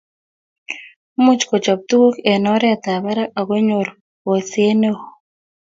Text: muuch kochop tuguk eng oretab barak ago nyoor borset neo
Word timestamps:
muuch 1.23 1.43
kochop 1.49 1.79
tuguk 1.89 2.15
eng 2.31 2.47
oretab 2.55 2.99
barak 3.05 3.29
ago 3.39 3.55
nyoor 3.67 3.87
borset 4.23 4.75
neo 4.81 4.99